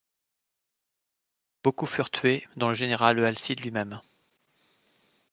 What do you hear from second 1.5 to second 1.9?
Beaucoup